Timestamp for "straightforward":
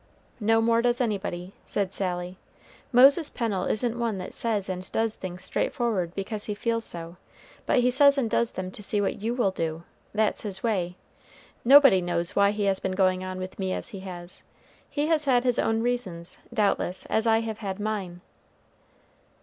5.43-6.15